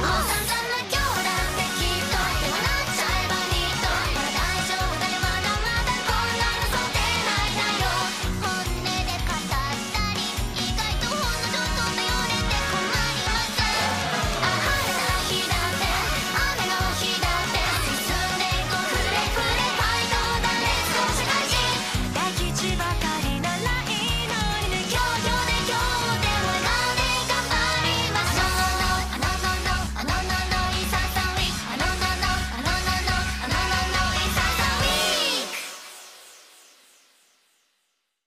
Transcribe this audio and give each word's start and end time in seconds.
Awesome. 0.00 0.57